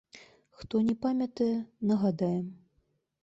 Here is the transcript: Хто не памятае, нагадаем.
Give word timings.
Хто 0.59 0.75
не 0.87 0.95
памятае, 1.03 1.51
нагадаем. 1.91 2.47